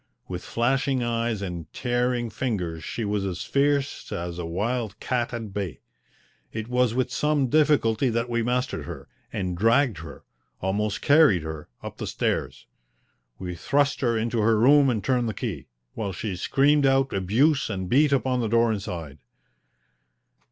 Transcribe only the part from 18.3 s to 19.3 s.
the door inside.